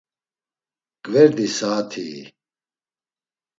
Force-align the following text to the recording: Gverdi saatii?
Gverdi 1.05 1.47
saatii? 1.57 2.21